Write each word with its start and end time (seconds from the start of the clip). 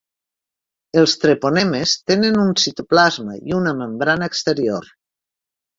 Els 1.01 1.13
treponemes 1.25 1.93
tenen 2.13 2.41
un 2.47 2.57
citoplasma 2.65 3.39
i 3.53 3.59
una 3.61 3.79
membrana 3.85 4.33
exterior. 4.35 4.95